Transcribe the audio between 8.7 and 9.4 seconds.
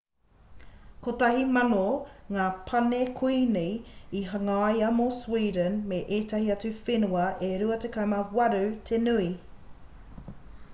te nui